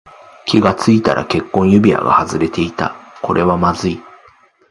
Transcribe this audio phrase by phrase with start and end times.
[0.47, 2.95] 気がついたら結婚指輪が外れていた。
[3.21, 4.01] これはまずい。